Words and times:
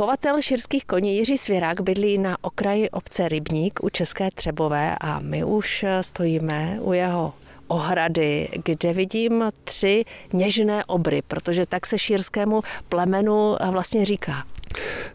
Chovatel 0.00 0.42
širských 0.42 0.84
koní 0.84 1.16
Jiří 1.16 1.38
Svěrák 1.38 1.80
bydlí 1.80 2.18
na 2.18 2.36
okraji 2.40 2.90
obce 2.90 3.28
Rybník 3.28 3.80
u 3.82 3.88
České 3.88 4.28
Třebové 4.34 4.96
a 5.00 5.20
my 5.20 5.44
už 5.44 5.84
stojíme 6.00 6.78
u 6.80 6.92
jeho 6.92 7.32
ohrady, 7.68 8.48
kde 8.64 8.92
vidím 8.92 9.44
tři 9.64 10.04
něžné 10.32 10.84
obry, 10.84 11.22
protože 11.28 11.66
tak 11.66 11.86
se 11.86 11.98
šírskému 11.98 12.62
plemenu 12.88 13.56
vlastně 13.70 14.04
říká. 14.04 14.44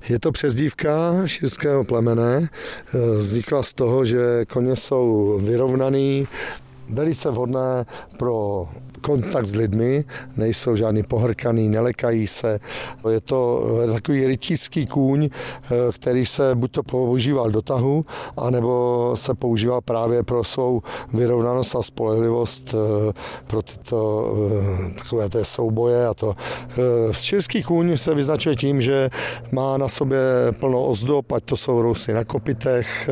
Je 0.09 0.19
to 0.19 0.31
přezdívka 0.31 0.91
šírského 1.25 1.83
plemene. 1.83 2.49
Vznikla 3.17 3.63
z 3.63 3.73
toho, 3.73 4.05
že 4.05 4.45
koně 4.45 4.75
jsou 4.75 5.39
vyrovnaný, 5.43 6.27
velice 6.89 7.31
vhodné 7.31 7.85
pro 8.17 8.67
kontakt 9.05 9.47
s 9.47 9.55
lidmi, 9.55 10.05
nejsou 10.37 10.75
žádný 10.75 11.03
pohrkaný, 11.03 11.69
nelekají 11.69 12.27
se. 12.27 12.59
Je 13.09 13.21
to 13.21 13.63
takový 13.93 14.27
rytířský 14.27 14.85
kůň, 14.85 15.29
který 15.91 16.25
se 16.25 16.55
buď 16.55 16.71
to 16.71 16.83
používal 16.83 17.51
do 17.51 17.61
tahu, 17.61 18.05
anebo 18.37 19.11
se 19.13 19.33
používal 19.33 19.81
právě 19.81 20.23
pro 20.23 20.43
svou 20.43 20.81
vyrovnanost 21.13 21.75
a 21.75 21.81
spolehlivost 21.81 22.73
eh, 22.73 23.13
pro 23.47 23.61
tyto 23.61 24.33
eh, 24.89 24.93
takové 24.93 25.29
té 25.29 25.45
souboje 25.45 26.07
a 26.07 26.13
to. 26.13 26.35
Eh, 26.71 27.13
širský 27.13 27.63
kůň 27.63 27.97
se 27.97 28.13
vyznačuje 28.13 28.55
tím, 28.55 28.81
že 28.81 29.09
má 29.51 29.77
na 29.77 29.87
sobě 29.87 30.19
plno 30.59 30.85
ozdob, 30.85 31.31
ať 31.31 31.43
to 31.43 31.57
jsou 31.57 31.81
rousy 31.81 32.13
na 32.13 32.23
kopitech, 32.23 33.09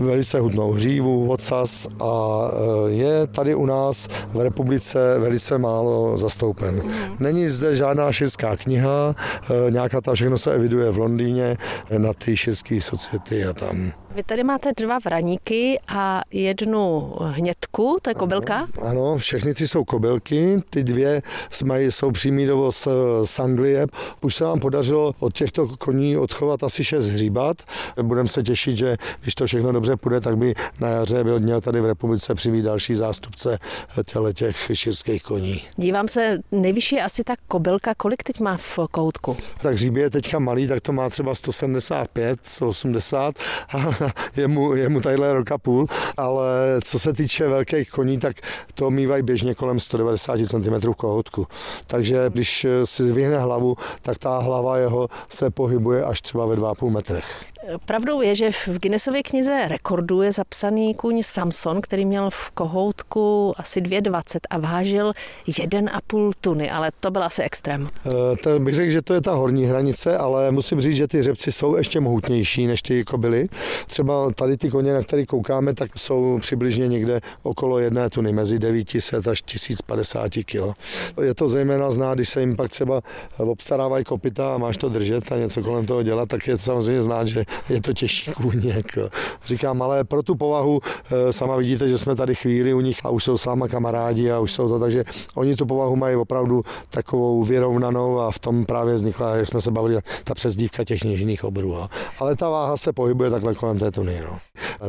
velice 0.00 0.40
hudnou 0.40 0.72
hřívu, 0.72 1.30
ocas 1.30 1.88
a 2.00 2.40
je 2.86 3.05
tady 3.26 3.54
u 3.54 3.66
nás 3.66 4.08
v 4.32 4.40
republice 4.40 5.18
velice 5.18 5.58
málo 5.58 6.16
zastoupen. 6.16 6.82
Není 7.18 7.48
zde 7.48 7.76
žádná 7.76 8.12
širská 8.12 8.56
kniha, 8.56 9.14
eh, 9.16 9.70
nějaká 9.70 10.00
ta 10.00 10.14
všechno 10.14 10.38
se 10.38 10.52
eviduje 10.52 10.90
v 10.90 10.98
Londýně 10.98 11.56
na 11.98 12.12
ty 12.12 12.36
širské 12.36 12.80
society 12.80 13.44
a 13.44 13.52
tam. 13.52 13.92
Vy 14.16 14.22
tady 14.22 14.44
máte 14.44 14.72
dva 14.76 14.98
vraníky 15.04 15.78
a 15.88 16.22
jednu 16.30 17.12
hnědku, 17.20 17.96
to 18.02 18.10
je 18.10 18.14
kobylka? 18.14 18.56
Ano, 18.56 18.88
ano 18.90 19.18
všechny 19.18 19.54
tři 19.54 19.68
jsou 19.68 19.84
kobylky, 19.84 20.62
ty 20.70 20.84
dvě 20.84 21.22
mají, 21.64 21.92
jsou 21.92 22.10
přímý 22.10 22.46
dovoz 22.46 22.88
z 23.24 23.38
Anglie. 23.38 23.86
Už 24.20 24.34
se 24.34 24.44
nám 24.44 24.60
podařilo 24.60 25.14
od 25.18 25.34
těchto 25.34 25.68
koní 25.68 26.16
odchovat 26.16 26.62
asi 26.62 26.84
šest 26.84 27.06
hříbat. 27.06 27.62
Budeme 28.02 28.28
se 28.28 28.42
těšit, 28.42 28.76
že 28.76 28.96
když 29.20 29.34
to 29.34 29.46
všechno 29.46 29.72
dobře 29.72 29.96
půjde, 29.96 30.20
tak 30.20 30.36
by 30.36 30.54
na 30.80 30.88
jaře 30.88 31.24
byl 31.24 31.40
měl 31.40 31.60
tady 31.60 31.80
v 31.80 31.86
republice 31.86 32.34
přivít 32.34 32.64
další 32.64 32.94
zástupce 32.94 33.58
těle 34.04 34.32
těch 34.32 34.70
širských 34.72 35.22
koní. 35.22 35.62
Dívám 35.76 36.08
se, 36.08 36.38
nejvyšší 36.52 36.96
je 36.96 37.02
asi 37.02 37.24
ta 37.24 37.34
kobylka, 37.48 37.94
kolik 37.94 38.22
teď 38.22 38.40
má 38.40 38.56
v 38.56 38.78
koutku? 38.90 39.36
Tak 39.62 39.74
hříbě 39.74 40.02
je 40.02 40.10
teďka 40.10 40.38
malý, 40.38 40.68
tak 40.68 40.80
to 40.80 40.92
má 40.92 41.10
třeba 41.10 41.34
175, 41.34 42.38
180 42.42 43.34
je 44.36 44.48
mu, 44.48 44.74
je 44.74 44.88
mu 44.88 45.00
tadyhle 45.00 45.32
roka 45.32 45.58
půl, 45.58 45.86
ale 46.16 46.46
co 46.84 46.98
se 46.98 47.12
týče 47.12 47.48
velkých 47.48 47.90
koní, 47.90 48.18
tak 48.18 48.36
to 48.74 48.90
mývají 48.90 49.22
běžně 49.22 49.54
kolem 49.54 49.80
190 49.80 50.38
cm 50.46 50.92
kohoutku. 50.96 51.46
Takže 51.86 52.30
když 52.32 52.66
si 52.84 53.12
vyhne 53.12 53.38
hlavu, 53.38 53.76
tak 54.02 54.18
ta 54.18 54.38
hlava 54.38 54.78
jeho 54.78 55.08
se 55.28 55.50
pohybuje 55.50 56.04
až 56.04 56.20
třeba 56.20 56.46
ve 56.46 56.56
2,5 56.56 56.90
metrech. 56.90 57.55
Pravdou 57.84 58.20
je, 58.20 58.36
že 58.36 58.50
v 58.52 58.78
Guinnessově 58.78 59.22
knize 59.22 59.68
rekordů 59.68 60.22
je 60.22 60.32
zapsaný 60.32 60.94
kůň 60.94 61.22
Samson, 61.22 61.80
který 61.80 62.04
měl 62.04 62.30
v 62.30 62.50
kohoutku 62.50 63.54
asi 63.56 63.80
2,20 63.80 64.38
a 64.50 64.58
vážil 64.58 65.12
1,5 65.48 66.32
tuny, 66.40 66.70
ale 66.70 66.90
to 67.00 67.10
byl 67.10 67.24
asi 67.24 67.42
extrém. 67.42 67.88
E, 68.32 68.36
to 68.36 68.58
bych 68.58 68.74
řekl, 68.74 68.90
že 68.90 69.02
to 69.02 69.14
je 69.14 69.20
ta 69.20 69.32
horní 69.32 69.64
hranice, 69.64 70.18
ale 70.18 70.50
musím 70.50 70.80
říct, 70.80 70.96
že 70.96 71.08
ty 71.08 71.22
řepci 71.22 71.52
jsou 71.52 71.76
ještě 71.76 72.00
mohutnější 72.00 72.66
než 72.66 72.82
ty 72.82 73.04
kobily. 73.04 73.48
Třeba 73.86 74.30
tady 74.30 74.56
ty 74.56 74.70
koně, 74.70 74.94
na 74.94 75.02
které 75.02 75.26
koukáme, 75.26 75.74
tak 75.74 75.98
jsou 75.98 76.38
přibližně 76.40 76.88
někde 76.88 77.20
okolo 77.42 77.78
jedné 77.78 78.10
tuny, 78.10 78.32
mezi 78.32 78.58
900 78.58 79.28
až 79.28 79.42
1050 79.42 80.32
kg. 80.32 80.76
Je 81.22 81.34
to 81.34 81.48
zejména 81.48 81.90
zná, 81.90 82.14
když 82.14 82.28
se 82.28 82.40
jim 82.40 82.56
pak 82.56 82.70
třeba 82.70 83.00
obstarávají 83.36 84.04
kopita 84.04 84.54
a 84.54 84.58
máš 84.58 84.76
to 84.76 84.88
držet 84.88 85.32
a 85.32 85.36
něco 85.36 85.62
kolem 85.62 85.86
toho 85.86 86.02
dělat, 86.02 86.28
tak 86.28 86.46
je 86.46 86.56
to 86.56 86.62
samozřejmě 86.62 87.02
znát, 87.02 87.24
že 87.24 87.44
je 87.68 87.82
to 87.82 87.92
těžší 87.92 88.30
kůň. 88.30 88.62
Jako. 88.64 89.08
Říkám, 89.46 89.82
ale 89.82 90.04
pro 90.04 90.22
tu 90.22 90.34
povahu 90.34 90.80
eh, 90.82 91.32
sama 91.32 91.56
vidíte, 91.56 91.88
že 91.88 91.98
jsme 91.98 92.16
tady 92.16 92.34
chvíli 92.34 92.74
u 92.74 92.80
nich 92.80 92.98
a 93.04 93.10
už 93.10 93.24
jsou 93.24 93.38
s 93.38 93.44
váma 93.44 93.68
kamarádi 93.68 94.30
a 94.30 94.38
už 94.38 94.52
jsou 94.52 94.68
to, 94.68 94.78
takže 94.78 95.04
oni 95.34 95.56
tu 95.56 95.66
povahu 95.66 95.96
mají 95.96 96.16
opravdu 96.16 96.62
takovou 96.90 97.44
vyrovnanou 97.44 98.20
a 98.20 98.30
v 98.30 98.38
tom 98.38 98.66
právě 98.66 98.94
vznikla, 98.94 99.36
jak 99.36 99.46
jsme 99.46 99.60
se 99.60 99.70
bavili, 99.70 99.98
ta 100.24 100.34
přezdívka 100.34 100.84
těch 100.84 101.04
něžných 101.04 101.44
obrů. 101.44 101.76
Ale 102.18 102.36
ta 102.36 102.48
váha 102.48 102.76
se 102.76 102.92
pohybuje 102.92 103.30
takhle 103.30 103.54
kolem 103.54 103.78
té 103.78 103.90
tuny. 103.90 104.22
No. 104.24 104.38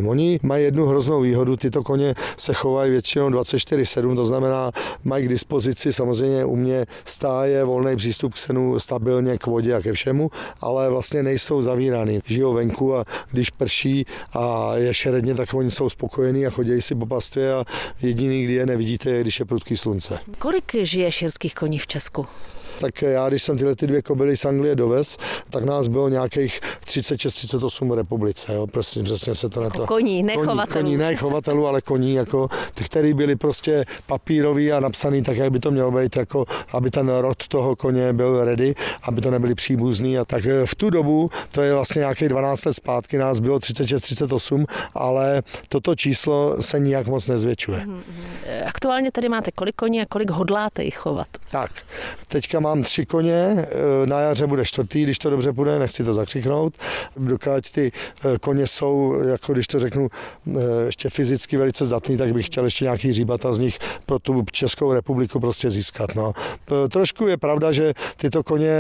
Oni 0.09 0.39
mají 0.43 0.63
jednu 0.63 0.85
hroznou 0.85 1.21
výhodu, 1.21 1.57
tyto 1.57 1.83
koně 1.83 2.15
se 2.37 2.53
chovají 2.53 2.91
většinou 2.91 3.29
24-7, 3.29 4.15
to 4.15 4.25
znamená, 4.25 4.71
mají 5.03 5.25
k 5.25 5.29
dispozici 5.29 5.93
samozřejmě 5.93 6.45
u 6.45 6.55
mě 6.55 6.85
stáje, 7.05 7.63
volný 7.63 7.95
přístup 7.95 8.33
k 8.33 8.37
senu 8.37 8.79
stabilně 8.79 9.37
k 9.37 9.45
vodě 9.45 9.75
a 9.75 9.81
ke 9.81 9.93
všemu, 9.93 10.31
ale 10.61 10.89
vlastně 10.89 11.23
nejsou 11.23 11.61
zavíraný. 11.61 12.19
Žijou 12.25 12.53
venku 12.57 12.95
a 12.95 13.05
když 13.31 13.49
prší 13.49 14.05
a 14.33 14.75
je 14.75 14.93
šeredně, 14.93 15.35
tak 15.35 15.53
oni 15.53 15.71
jsou 15.71 15.89
spokojení 15.89 16.47
a 16.47 16.49
chodí 16.49 16.81
si 16.81 16.95
po 16.95 17.05
pastvě 17.05 17.53
a 17.53 17.65
jediný, 18.01 18.43
kdy 18.43 18.53
je 18.53 18.65
nevidíte, 18.65 19.09
je, 19.09 19.21
když 19.21 19.39
je 19.39 19.45
prudký 19.45 19.77
slunce. 19.77 20.19
Kolik 20.39 20.75
žije 20.81 21.11
širských 21.11 21.55
koní 21.55 21.79
v 21.79 21.87
Česku? 21.87 22.25
Tak 22.79 23.01
já, 23.01 23.29
když 23.29 23.43
jsem 23.43 23.57
tyhle 23.57 23.75
ty 23.75 23.87
dvě 23.87 24.01
kobily 24.01 24.37
z 24.37 24.45
Anglie 24.45 24.75
dovez, 24.75 25.17
tak 25.49 25.63
nás 25.63 25.87
bylo 25.87 26.09
nějakých 26.09 26.59
36-38 26.85 27.89
v 27.89 27.93
republice. 27.93 28.53
Jo. 28.53 28.67
Prostě 28.67 29.03
přesně 29.03 29.35
se 29.35 29.49
to 29.49 29.61
na 29.61 29.69
to... 29.69 29.85
Koní, 29.85 30.23
ne 30.23 30.33
koní, 30.33 30.47
chovatelů. 30.47 30.83
Koní, 30.83 30.97
ne 30.97 31.15
chovatelů, 31.15 31.67
ale 31.67 31.81
koní, 31.81 32.13
jako 32.13 32.49
ty, 32.73 32.83
který 32.83 33.13
byli 33.13 33.35
prostě 33.35 33.85
papírový 34.05 34.71
a 34.71 34.79
napsaný 34.79 35.23
tak, 35.23 35.37
jak 35.37 35.51
by 35.51 35.59
to 35.59 35.71
mělo 35.71 35.91
být, 35.91 36.17
jako 36.17 36.45
aby 36.71 36.91
ten 36.91 37.09
rod 37.09 37.47
toho 37.47 37.75
koně 37.75 38.13
byl 38.13 38.45
ready, 38.45 38.75
aby 39.03 39.21
to 39.21 39.31
nebyli 39.31 39.55
příbuzní. 39.55 40.17
A 40.17 40.25
tak 40.25 40.43
v 40.65 40.75
tu 40.75 40.89
dobu, 40.89 41.29
to 41.51 41.61
je 41.61 41.73
vlastně 41.73 41.99
nějakých 41.99 42.29
12 42.29 42.65
let 42.65 42.73
zpátky, 42.73 43.17
nás 43.17 43.39
bylo 43.39 43.57
36-38, 43.57 44.65
ale 44.93 45.43
toto 45.69 45.95
číslo 45.95 46.61
se 46.61 46.79
nijak 46.79 47.07
moc 47.07 47.27
nezvětšuje. 47.27 47.79
Mm-hmm. 47.79 48.01
Aktuálně 48.65 49.11
tady 49.11 49.29
máte 49.29 49.51
kolik 49.51 49.75
koní 49.75 50.01
a 50.01 50.05
kolik 50.05 50.29
hodláte 50.29 50.83
jich 50.83 50.97
chovat? 50.97 51.27
Tak, 51.51 51.71
teďka 52.27 52.59
mám 52.67 52.83
tři 52.83 53.05
koně, 53.05 53.33
e, 53.33 53.67
na 54.05 54.19
jaře 54.19 54.47
bude 54.47 54.65
čtvrtý, 54.65 55.03
když 55.03 55.19
to 55.19 55.29
dobře 55.29 55.53
půjde, 55.53 55.79
nechci 55.79 56.03
to 56.03 56.13
zakřiknout. 56.13 56.73
Dokud 57.17 57.71
ty 57.71 57.91
e, 58.35 58.39
koně 58.39 58.67
jsou, 58.67 59.21
jako 59.27 59.53
když 59.53 59.67
to 59.67 59.79
řeknu, 59.79 60.07
e, 60.47 60.85
ještě 60.85 61.09
fyzicky 61.09 61.57
velice 61.57 61.85
zdatný, 61.85 62.17
tak 62.17 62.33
bych 62.33 62.45
chtěl 62.45 62.63
ještě 62.63 62.85
nějaký 62.85 63.13
říbata 63.13 63.53
z 63.53 63.59
nich 63.59 63.79
pro 64.05 64.19
tu 64.19 64.45
Českou 64.51 64.93
republiku 64.93 65.39
prostě 65.39 65.69
získat. 65.69 66.15
No. 66.15 66.33
Trošku 66.89 67.27
je 67.27 67.37
pravda, 67.37 67.71
že 67.71 67.93
tyto 68.17 68.43
koně 68.43 68.71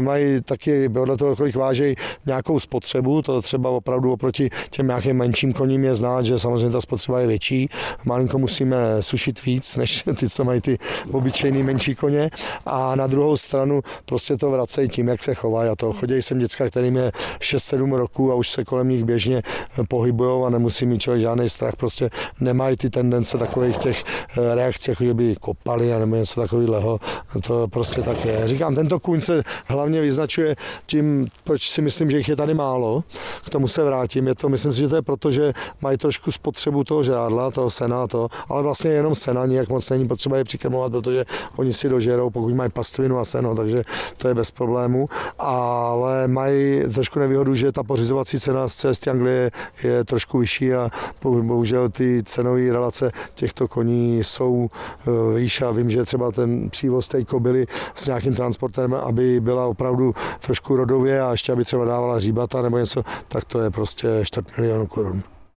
mají 0.00 0.40
taky, 0.42 0.88
podle 0.88 1.16
toho, 1.16 1.36
kolik 1.36 1.56
vážejí, 1.56 1.94
nějakou 2.26 2.60
spotřebu, 2.60 3.22
to 3.22 3.42
třeba 3.42 3.70
opravdu 3.70 4.12
oproti 4.12 4.50
těm 4.70 4.86
nějakým 4.86 5.16
menším 5.16 5.52
koním 5.52 5.84
je 5.84 5.94
znát, 5.94 6.24
že 6.24 6.38
samozřejmě 6.38 6.70
ta 6.70 6.80
spotřeba 6.80 7.20
je 7.20 7.26
větší. 7.26 7.68
Malinko 8.04 8.38
musíme 8.38 8.76
sušit 9.00 9.44
víc, 9.44 9.76
než 9.76 10.04
ty, 10.18 10.28
co 10.28 10.44
mají 10.44 10.60
ty 10.60 10.78
obyčejný 11.12 11.62
menší 11.62 11.94
koně. 11.94 12.30
A 12.66 12.94
na 12.94 13.06
druhou 13.06 13.27
druhou 13.28 13.36
stranu 13.36 13.80
prostě 14.04 14.36
to 14.36 14.50
vracejí 14.50 14.88
tím, 14.88 15.08
jak 15.08 15.22
se 15.22 15.34
chovají 15.34 15.70
a 15.70 15.76
to. 15.76 15.92
Chodí 15.92 16.22
sem 16.22 16.38
děcka, 16.38 16.68
kterým 16.68 16.96
je 16.96 17.12
6-7 17.38 17.94
roků 17.94 18.32
a 18.32 18.34
už 18.34 18.48
se 18.48 18.64
kolem 18.64 18.88
nich 18.88 19.04
běžně 19.04 19.42
pohybují 19.88 20.44
a 20.46 20.50
nemusí 20.50 20.86
mít 20.86 20.98
člověk 20.98 21.22
žádný 21.22 21.48
strach, 21.48 21.76
prostě 21.76 22.10
nemají 22.40 22.76
ty 22.76 22.90
tendence 22.90 23.38
takových 23.38 23.76
těch 23.76 24.04
eh, 24.04 24.54
reakcí, 24.54 24.90
jako 24.90 25.04
že 25.04 25.14
by 25.14 25.36
kopali 25.36 25.92
a 25.92 25.98
nebo 25.98 26.16
něco 26.16 26.40
takového. 26.40 27.00
To 27.46 27.68
prostě 27.68 28.02
tak 28.02 28.24
je. 28.24 28.48
Říkám, 28.48 28.74
tento 28.74 29.00
kůň 29.00 29.20
se 29.20 29.42
hlavně 29.66 30.00
vyznačuje 30.00 30.56
tím, 30.86 31.28
proč 31.44 31.70
si 31.70 31.82
myslím, 31.82 32.10
že 32.10 32.16
jich 32.16 32.28
je 32.28 32.36
tady 32.36 32.54
málo. 32.54 33.04
K 33.44 33.50
tomu 33.50 33.68
se 33.68 33.84
vrátím. 33.84 34.26
Je 34.26 34.34
to, 34.34 34.48
myslím 34.48 34.72
si, 34.72 34.80
že 34.80 34.88
to 34.88 34.96
je 34.96 35.02
proto, 35.02 35.30
že 35.30 35.52
mají 35.80 35.98
trošku 35.98 36.32
spotřebu 36.32 36.84
toho 36.84 37.02
žádla, 37.02 37.50
toho 37.50 37.70
sena, 37.70 38.06
to, 38.06 38.28
ale 38.48 38.62
vlastně 38.62 38.90
jenom 38.90 39.14
sena, 39.14 39.46
nijak 39.46 39.68
moc 39.68 39.90
není 39.90 40.08
potřeba 40.08 40.36
je 40.36 40.44
přikrmovat, 40.44 40.92
protože 40.92 41.24
oni 41.56 41.72
si 41.72 41.88
dožerou, 41.88 42.30
pokud 42.30 42.54
mají 42.54 42.70
pastvinu 42.70 43.17
a 43.18 43.24
seno, 43.24 43.54
takže 43.54 43.82
to 44.16 44.28
je 44.28 44.34
bez 44.34 44.50
problému. 44.50 45.08
Ale 45.38 46.28
mají 46.28 46.82
trošku 46.94 47.18
nevýhodu, 47.18 47.54
že 47.54 47.72
ta 47.72 47.82
pořizovací 47.82 48.40
cena 48.40 48.68
z 48.68 48.74
cesty 48.74 49.10
Anglie 49.10 49.50
je 49.82 50.04
trošku 50.04 50.38
vyšší 50.38 50.74
a 50.74 50.90
bohužel 51.22 51.88
ty 51.88 52.22
cenové 52.22 52.72
relace 52.72 53.10
těchto 53.34 53.68
koní 53.68 54.24
jsou 54.24 54.70
eh, 54.70 55.38
výš 55.38 55.62
a 55.62 55.70
vím, 55.70 55.90
že 55.90 56.04
třeba 56.04 56.30
ten 56.32 56.70
přívoz 56.70 57.08
té 57.08 57.24
kobily 57.24 57.66
s 57.94 58.06
nějakým 58.06 58.34
transportem, 58.34 58.94
aby 58.94 59.40
byla 59.40 59.66
opravdu 59.66 60.14
trošku 60.40 60.76
rodově 60.76 61.22
a 61.22 61.30
ještě 61.30 61.52
aby 61.52 61.64
třeba 61.64 61.84
dávala 61.84 62.20
říbata 62.20 62.62
nebo 62.62 62.78
něco, 62.78 63.04
tak 63.28 63.44
to 63.44 63.60
je 63.60 63.70
prostě 63.70 64.08
čtvrt 64.22 64.58
milionu 64.58 64.86
korun. 64.86 65.22